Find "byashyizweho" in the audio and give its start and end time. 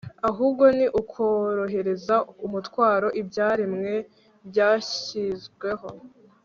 4.49-5.89